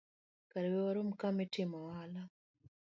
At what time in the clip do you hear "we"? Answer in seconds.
0.73-0.79